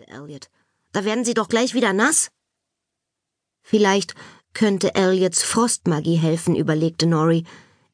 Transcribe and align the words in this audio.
sagte 0.00 0.12
Elliot. 0.12 0.50
Da 0.92 1.04
werden 1.04 1.24
sie 1.24 1.34
doch 1.34 1.48
gleich 1.48 1.74
wieder 1.74 1.92
nass. 1.92 2.30
Vielleicht 3.62 4.14
könnte 4.52 4.94
Elliots 4.94 5.42
Frostmagie 5.42 6.16
helfen, 6.16 6.56
überlegte 6.56 7.06
Nori. 7.06 7.44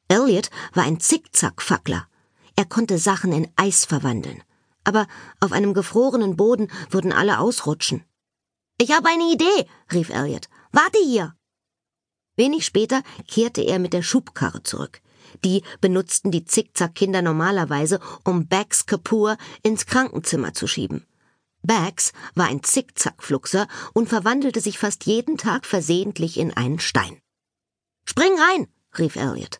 Elliot 0.07 0.49
war 0.73 0.83
ein 0.83 0.99
Zickzackfackler. 0.99 2.07
Er 2.55 2.65
konnte 2.65 2.97
Sachen 2.97 3.31
in 3.31 3.51
Eis 3.55 3.85
verwandeln. 3.85 4.41
Aber 4.83 5.07
auf 5.41 5.51
einem 5.51 5.73
gefrorenen 5.73 6.37
Boden 6.37 6.71
würden 6.89 7.11
alle 7.11 7.39
ausrutschen. 7.39 8.03
Ich 8.79 8.91
habe 8.91 9.09
eine 9.09 9.31
Idee, 9.31 9.67
rief 9.91 10.09
Elliot. 10.09 10.47
Warte 10.71 10.99
hier. 11.03 11.35
Wenig 12.35 12.65
später 12.65 13.03
kehrte 13.27 13.61
er 13.61 13.79
mit 13.79 13.93
der 13.93 14.03
Schubkarre 14.03 14.63
zurück. 14.63 15.01
Die 15.43 15.63
benutzten 15.81 16.31
die 16.31 16.45
Zickzack-Kinder 16.45 17.21
normalerweise, 17.21 17.99
um 18.23 18.47
Bags 18.47 18.85
Kapoor 18.85 19.37
ins 19.61 19.85
Krankenzimmer 19.85 20.53
zu 20.53 20.67
schieben. 20.67 21.06
Bags 21.67 22.13
war 22.33 22.47
ein 22.47 22.63
Zickzackfluxer 22.63 23.67
und 23.93 24.09
verwandelte 24.09 24.61
sich 24.61 24.79
fast 24.79 25.05
jeden 25.05 25.37
Tag 25.37 25.65
versehentlich 25.65 26.39
in 26.39 26.51
einen 26.55 26.79
Stein. 26.79 27.19
Spring 28.05 28.33
rein, 28.39 28.67
rief 28.97 29.15
Elliot. 29.15 29.59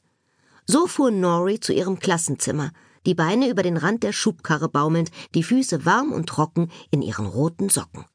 So 0.66 0.88
fuhr 0.88 1.12
Nori 1.12 1.59
zu 1.59 1.73
ihrem 1.73 1.99
Klassenzimmer, 1.99 2.72
die 3.05 3.13
Beine 3.13 3.49
über 3.49 3.62
den 3.62 3.77
Rand 3.77 4.04
der 4.04 4.12
Schubkarre 4.13 4.70
baumelnd, 4.70 5.12
die 5.35 5.44
Füße 5.44 5.85
warm 5.85 6.12
und 6.12 6.27
trocken 6.27 6.72
in 6.91 7.02
ihren 7.02 7.26
roten 7.26 7.70
Socken. 7.70 8.05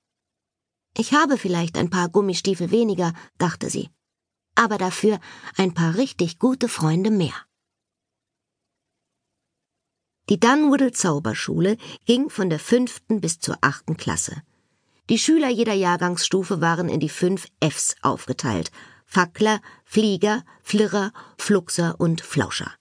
Ich 0.96 1.14
habe 1.14 1.38
vielleicht 1.38 1.78
ein 1.78 1.88
paar 1.88 2.08
Gummistiefel 2.10 2.70
weniger, 2.70 3.14
dachte 3.38 3.70
sie, 3.70 3.88
aber 4.54 4.76
dafür 4.76 5.18
ein 5.56 5.72
paar 5.72 5.96
richtig 5.96 6.38
gute 6.38 6.68
Freunde 6.68 7.10
mehr. 7.10 7.34
Die 10.28 10.38
Dunwoodle 10.38 10.92
Zauberschule 10.92 11.76
ging 12.06 12.30
von 12.30 12.48
der 12.48 12.58
fünften 12.58 13.20
bis 13.20 13.40
zur 13.40 13.56
achten 13.60 13.96
Klasse. 13.96 14.42
Die 15.10 15.18
Schüler 15.18 15.48
jeder 15.48 15.74
Jahrgangsstufe 15.74 16.60
waren 16.60 16.88
in 16.88 17.00
die 17.00 17.08
fünf 17.08 17.48
Fs 17.60 17.96
aufgeteilt. 18.02 18.70
Fackler, 19.04 19.60
Flieger, 19.84 20.44
Flirrer, 20.62 21.12
Fluxer 21.36 21.96
und 21.98 22.20
Flauscher. 22.20 22.72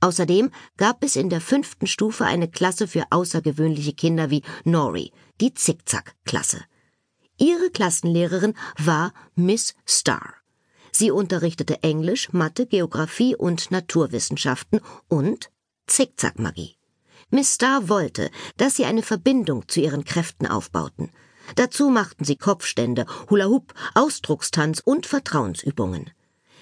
Außerdem 0.00 0.50
gab 0.76 1.02
es 1.02 1.16
in 1.16 1.28
der 1.28 1.40
fünften 1.40 1.86
Stufe 1.86 2.24
eine 2.24 2.48
Klasse 2.48 2.86
für 2.86 3.04
außergewöhnliche 3.10 3.92
Kinder 3.92 4.30
wie 4.30 4.42
Nori, 4.64 5.12
die 5.40 5.52
Zickzack-Klasse. 5.52 6.62
Ihre 7.38 7.70
Klassenlehrerin 7.70 8.54
war 8.78 9.12
Miss 9.34 9.74
Starr. 9.84 10.34
Sie 10.92 11.10
unterrichtete 11.10 11.82
Englisch, 11.82 12.32
Mathe, 12.32 12.66
Geographie 12.66 13.36
und 13.36 13.70
Naturwissenschaften 13.70 14.80
und 15.08 15.50
Zickzackmagie. 15.86 16.76
Miss 17.30 17.54
Starr 17.54 17.88
wollte, 17.88 18.30
dass 18.56 18.76
sie 18.76 18.84
eine 18.84 19.02
Verbindung 19.02 19.68
zu 19.68 19.80
ihren 19.80 20.04
Kräften 20.04 20.46
aufbauten. 20.46 21.10
Dazu 21.54 21.90
machten 21.90 22.24
sie 22.24 22.36
Kopfstände, 22.36 23.06
Hula-Hoop, 23.30 23.74
Ausdruckstanz 23.94 24.80
und 24.84 25.06
Vertrauensübungen. 25.06 26.10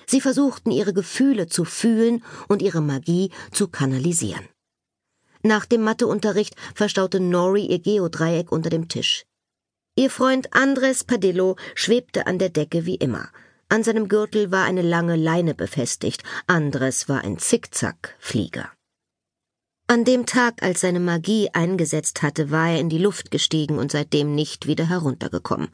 Sie 0.06 0.20
versuchten 0.20 0.70
ihre 0.70 0.92
Gefühle 0.92 1.46
zu 1.46 1.64
fühlen 1.64 2.22
und 2.48 2.62
ihre 2.62 2.82
Magie 2.82 3.30
zu 3.52 3.68
kanalisieren. 3.68 4.46
Nach 5.42 5.66
dem 5.66 5.82
Matheunterricht 5.82 6.54
verstaute 6.74 7.20
Nori 7.20 7.66
ihr 7.66 7.78
Geodreieck 7.78 8.50
unter 8.50 8.70
dem 8.70 8.88
Tisch. 8.88 9.24
Ihr 9.96 10.10
Freund 10.10 10.54
Andres 10.54 11.04
Padillo 11.04 11.56
schwebte 11.74 12.26
an 12.26 12.38
der 12.38 12.48
Decke 12.48 12.86
wie 12.86 12.96
immer. 12.96 13.28
An 13.68 13.82
seinem 13.82 14.08
Gürtel 14.08 14.50
war 14.50 14.64
eine 14.64 14.82
lange 14.82 15.16
Leine 15.16 15.54
befestigt. 15.54 16.22
Andres 16.46 17.08
war 17.08 17.22
ein 17.22 17.38
Zickzack-Flieger. 17.38 18.70
An 19.94 20.04
dem 20.04 20.26
Tag, 20.26 20.60
als 20.60 20.80
seine 20.80 20.98
Magie 20.98 21.50
eingesetzt 21.52 22.22
hatte, 22.22 22.50
war 22.50 22.70
er 22.70 22.80
in 22.80 22.88
die 22.88 22.98
Luft 22.98 23.30
gestiegen 23.30 23.78
und 23.78 23.92
seitdem 23.92 24.34
nicht 24.34 24.66
wieder 24.66 24.88
heruntergekommen. 24.88 25.68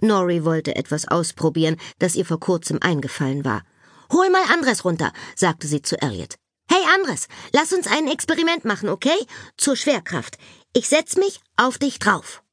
Nori 0.00 0.44
wollte 0.44 0.76
etwas 0.76 1.08
ausprobieren, 1.08 1.76
das 1.98 2.14
ihr 2.14 2.24
vor 2.24 2.38
kurzem 2.38 2.78
eingefallen 2.80 3.44
war. 3.44 3.64
Hol 4.12 4.30
mal 4.30 4.44
Andres 4.52 4.84
runter, 4.84 5.12
sagte 5.34 5.66
sie 5.66 5.82
zu 5.82 6.00
Elliot. 6.00 6.36
Hey 6.70 6.78
Andres, 6.94 7.26
lass 7.52 7.72
uns 7.72 7.88
ein 7.88 8.06
Experiment 8.06 8.64
machen, 8.64 8.88
okay? 8.88 9.18
Zur 9.56 9.74
Schwerkraft. 9.74 10.38
Ich 10.72 10.88
setz 10.88 11.16
mich 11.16 11.40
auf 11.56 11.76
dich 11.76 11.98
drauf. 11.98 12.44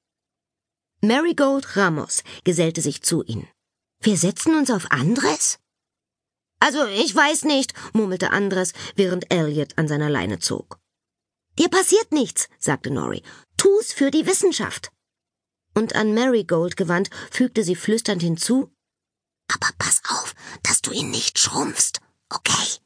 Marigold 1.01 1.77
Ramos 1.77 2.23
gesellte 2.43 2.81
sich 2.81 3.03
zu 3.03 3.21
ihnen. 3.23 3.47
Wir 4.01 4.17
setzen 4.17 4.55
uns 4.55 4.71
auf 4.71 4.89
Andres? 4.89 5.59
Also, 6.59 6.87
ich 6.87 7.15
weiß 7.15 7.43
nicht, 7.43 7.75
murmelte 7.93 8.31
Andres, 8.31 8.73
während 8.95 9.31
Elliot 9.31 9.77
an 9.77 9.87
seiner 9.87 10.09
Leine 10.09 10.39
zog. 10.39 10.79
Dir 11.59 11.69
passiert 11.69 12.11
nichts, 12.11 12.49
sagte 12.59 12.91
Nori. 12.91 13.23
Tu's 13.57 13.93
für 13.93 14.11
die 14.11 14.25
Wissenschaft. 14.25 14.91
Und 15.75 15.95
an 15.95 16.13
Marigold 16.13 16.77
gewandt, 16.77 17.09
fügte 17.31 17.63
sie 17.63 17.75
flüsternd 17.75 18.21
hinzu. 18.21 18.71
Aber 19.51 19.69
pass 19.77 20.01
auf, 20.09 20.33
dass 20.63 20.81
du 20.81 20.91
ihn 20.91 21.11
nicht 21.11 21.39
schrumpfst, 21.39 21.99
okay? 22.29 22.79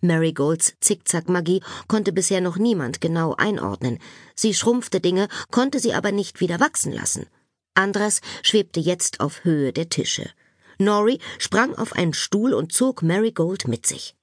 Marigolds 0.00 0.74
Zickzackmagie 0.80 1.62
konnte 1.88 2.12
bisher 2.12 2.42
noch 2.42 2.56
niemand 2.56 3.00
genau 3.00 3.34
einordnen. 3.36 3.98
Sie 4.34 4.52
schrumpfte 4.52 5.00
Dinge, 5.00 5.28
konnte 5.50 5.80
sie 5.80 5.94
aber 5.94 6.12
nicht 6.12 6.40
wieder 6.40 6.60
wachsen 6.60 6.92
lassen. 6.92 7.26
Andres 7.74 8.20
schwebte 8.42 8.80
jetzt 8.80 9.20
auf 9.20 9.44
Höhe 9.44 9.72
der 9.72 9.88
Tische. 9.88 10.30
Nori 10.78 11.20
sprang 11.38 11.74
auf 11.74 11.94
einen 11.94 12.12
Stuhl 12.12 12.52
und 12.52 12.72
zog 12.72 13.02
Marigold 13.02 13.66
mit 13.66 13.86
sich. 13.86 14.14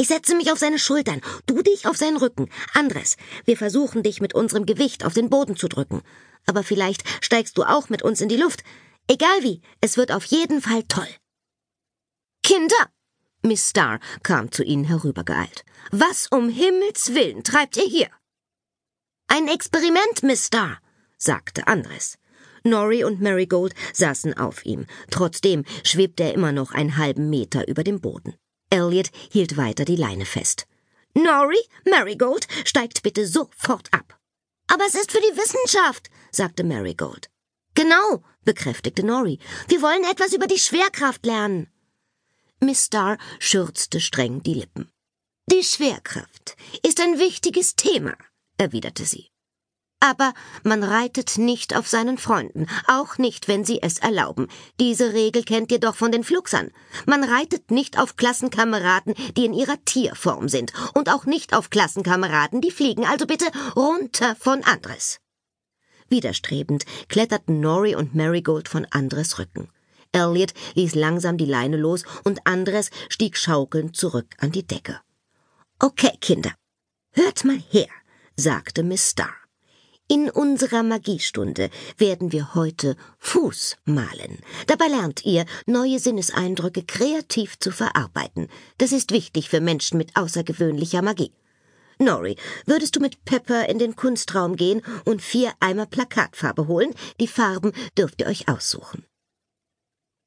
Ich 0.00 0.08
setze 0.08 0.34
mich 0.34 0.50
auf 0.50 0.58
seine 0.58 0.78
Schultern, 0.78 1.20
du 1.44 1.60
dich 1.60 1.86
auf 1.86 1.94
seinen 1.94 2.16
Rücken. 2.16 2.48
Andres, 2.72 3.18
wir 3.44 3.58
versuchen 3.58 4.02
dich 4.02 4.22
mit 4.22 4.34
unserem 4.34 4.64
Gewicht 4.64 5.04
auf 5.04 5.12
den 5.12 5.28
Boden 5.28 5.56
zu 5.56 5.68
drücken. 5.68 6.00
Aber 6.46 6.62
vielleicht 6.62 7.02
steigst 7.22 7.58
du 7.58 7.64
auch 7.64 7.90
mit 7.90 8.00
uns 8.00 8.22
in 8.22 8.30
die 8.30 8.38
Luft. 8.38 8.64
Egal 9.08 9.42
wie, 9.42 9.60
es 9.82 9.98
wird 9.98 10.10
auf 10.10 10.24
jeden 10.24 10.62
Fall 10.62 10.84
toll. 10.84 11.06
Kinder! 12.42 12.88
Miss 13.42 13.68
Starr 13.68 14.00
kam 14.22 14.50
zu 14.50 14.64
ihnen 14.64 14.84
herübergeeilt. 14.84 15.66
Was 15.90 16.28
um 16.28 16.48
Himmels 16.48 17.12
willen 17.12 17.44
treibt 17.44 17.76
ihr 17.76 17.84
hier? 17.86 18.08
Ein 19.28 19.48
Experiment, 19.48 20.22
Miss 20.22 20.46
Starr, 20.46 20.78
sagte 21.18 21.66
Andres. 21.66 22.16
Norrie 22.64 23.04
und 23.04 23.20
Marigold 23.20 23.74
saßen 23.92 24.32
auf 24.38 24.64
ihm. 24.64 24.86
Trotzdem 25.10 25.66
schwebte 25.84 26.22
er 26.22 26.32
immer 26.32 26.52
noch 26.52 26.72
einen 26.72 26.96
halben 26.96 27.28
Meter 27.28 27.68
über 27.68 27.84
dem 27.84 28.00
Boden. 28.00 28.34
Elliot 28.70 29.10
hielt 29.30 29.56
weiter 29.56 29.84
die 29.84 29.96
Leine 29.96 30.24
fest. 30.24 30.66
Nori, 31.14 31.58
Marigold, 31.84 32.46
steigt 32.64 33.02
bitte 33.02 33.26
sofort 33.26 33.92
ab. 33.92 34.18
Aber 34.68 34.86
es 34.86 34.94
ist 34.94 35.10
für 35.10 35.20
die 35.20 35.36
Wissenschaft, 35.36 36.08
sagte 36.30 36.62
Marigold. 36.62 37.28
Genau, 37.74 38.22
bekräftigte 38.44 39.04
Nori. 39.04 39.38
Wir 39.68 39.82
wollen 39.82 40.04
etwas 40.04 40.32
über 40.32 40.46
die 40.46 40.58
Schwerkraft 40.58 41.26
lernen. 41.26 41.68
Miss 42.60 42.86
Starr 42.86 43.18
schürzte 43.38 44.00
streng 44.00 44.42
die 44.42 44.54
Lippen. 44.54 44.90
Die 45.46 45.64
Schwerkraft 45.64 46.56
ist 46.84 47.00
ein 47.00 47.18
wichtiges 47.18 47.74
Thema, 47.74 48.16
erwiderte 48.56 49.04
sie. 49.04 49.30
Aber 50.00 50.32
man 50.62 50.82
reitet 50.82 51.36
nicht 51.36 51.76
auf 51.76 51.86
seinen 51.86 52.16
Freunden, 52.16 52.66
auch 52.88 53.18
nicht, 53.18 53.48
wenn 53.48 53.66
sie 53.66 53.82
es 53.82 53.98
erlauben. 53.98 54.48
Diese 54.80 55.12
Regel 55.12 55.44
kennt 55.44 55.70
ihr 55.70 55.78
doch 55.78 55.94
von 55.94 56.10
den 56.10 56.24
Fluxern. 56.24 56.70
Man 57.04 57.22
reitet 57.22 57.70
nicht 57.70 57.98
auf 57.98 58.16
Klassenkameraden, 58.16 59.14
die 59.36 59.44
in 59.44 59.52
ihrer 59.52 59.76
Tierform 59.84 60.48
sind, 60.48 60.72
und 60.94 61.10
auch 61.10 61.26
nicht 61.26 61.54
auf 61.54 61.68
Klassenkameraden, 61.68 62.62
die 62.62 62.70
fliegen, 62.70 63.04
also 63.04 63.26
bitte 63.26 63.44
runter 63.76 64.36
von 64.36 64.64
Andres. 64.64 65.20
Widerstrebend 66.08 66.86
kletterten 67.08 67.60
Nori 67.60 67.94
und 67.94 68.14
Marigold 68.14 68.68
von 68.68 68.86
Andres 68.90 69.38
Rücken. 69.38 69.68
Elliot 70.12 70.54
ließ 70.74 70.94
langsam 70.94 71.36
die 71.36 71.44
Leine 71.44 71.76
los 71.76 72.04
und 72.24 72.46
Andres 72.46 72.90
stieg 73.08 73.36
schaukelnd 73.36 73.96
zurück 73.96 74.26
an 74.38 74.50
die 74.50 74.66
Decke. 74.66 75.00
Okay, 75.78 76.16
Kinder, 76.20 76.52
hört 77.12 77.44
mal 77.44 77.62
her, 77.70 77.88
sagte 78.34 78.82
Miss 78.82 79.10
Starr. 79.10 79.39
In 80.10 80.28
unserer 80.28 80.82
Magiestunde 80.82 81.70
werden 81.96 82.32
wir 82.32 82.56
heute 82.56 82.96
Fuß 83.20 83.76
malen. 83.84 84.40
Dabei 84.66 84.88
lernt 84.88 85.24
ihr, 85.24 85.44
neue 85.66 86.00
Sinneseindrücke 86.00 86.82
kreativ 86.82 87.60
zu 87.60 87.70
verarbeiten. 87.70 88.48
Das 88.78 88.90
ist 88.90 89.12
wichtig 89.12 89.48
für 89.48 89.60
Menschen 89.60 89.98
mit 89.98 90.16
außergewöhnlicher 90.16 91.00
Magie. 91.00 91.32
Nori, 92.00 92.34
würdest 92.66 92.96
du 92.96 93.00
mit 93.00 93.24
Pepper 93.24 93.68
in 93.68 93.78
den 93.78 93.94
Kunstraum 93.94 94.56
gehen 94.56 94.82
und 95.04 95.22
vier 95.22 95.52
Eimer 95.60 95.86
Plakatfarbe 95.86 96.66
holen? 96.66 96.92
Die 97.20 97.28
Farben 97.28 97.70
dürft 97.96 98.20
ihr 98.20 98.26
euch 98.26 98.48
aussuchen. 98.48 99.04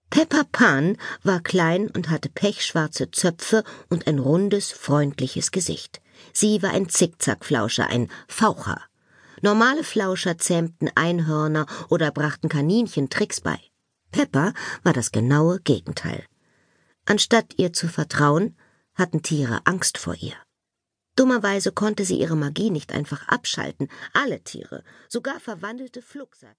Pepper 0.09 0.45
Pan 0.49 0.95
war 1.23 1.41
klein 1.41 1.89
und 1.89 2.09
hatte 2.09 2.29
pechschwarze 2.29 3.11
Zöpfe 3.11 3.65
und 3.89 4.07
ein 4.07 4.19
rundes, 4.19 4.71
freundliches 4.71 5.51
Gesicht. 5.51 5.99
Sie 6.31 6.63
war 6.63 6.69
ein 6.69 6.87
Zickzackflauscher, 6.87 7.87
ein 7.87 8.09
Faucher. 8.29 8.79
Normale 9.43 9.83
Flauscher 9.83 10.37
zähmten 10.37 10.89
Einhörner 10.95 11.65
oder 11.89 12.11
brachten 12.11 12.47
Kaninchen 12.47 13.09
Tricks 13.09 13.41
bei. 13.41 13.59
Pepper 14.09 14.53
war 14.83 14.93
das 14.93 15.11
genaue 15.11 15.59
Gegenteil. 15.59 16.23
Anstatt 17.05 17.55
ihr 17.57 17.73
zu 17.73 17.89
vertrauen, 17.89 18.55
hatten 18.95 19.21
Tiere 19.21 19.59
Angst 19.65 19.97
vor 19.97 20.15
ihr. 20.15 20.35
Dummerweise 21.17 21.73
konnte 21.73 22.05
sie 22.05 22.21
ihre 22.21 22.37
Magie 22.37 22.69
nicht 22.69 22.93
einfach 22.93 23.27
abschalten. 23.27 23.89
Alle 24.13 24.41
Tiere, 24.45 24.81
sogar 25.09 25.41
verwandelte 25.41 26.01
Fluxer 26.01 26.51